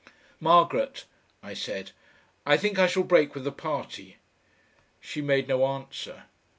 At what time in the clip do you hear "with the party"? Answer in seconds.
3.35-4.17